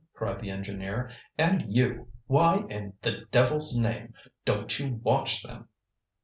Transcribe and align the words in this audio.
cried 0.15 0.41
the 0.41 0.49
engineer. 0.49 1.11
"And 1.37 1.65
you! 1.71 2.07
why, 2.25 2.65
in 2.71 2.93
the 3.03 3.25
devil's 3.29 3.77
name, 3.77 4.15
don't 4.45 4.79
you 4.79 4.99
watch 5.03 5.43
them?" 5.43 5.69